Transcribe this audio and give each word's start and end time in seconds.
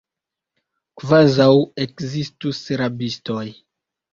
Kvazaŭ 1.01 1.49
ekzistus 1.87 2.65
rabistoj! 2.85 3.47